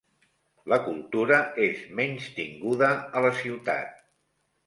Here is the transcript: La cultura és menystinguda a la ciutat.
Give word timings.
La 0.71 0.77
cultura 0.85 1.35
és 1.65 1.83
menystinguda 1.99 2.89
a 3.19 3.23
la 3.29 3.33
ciutat. 3.43 4.03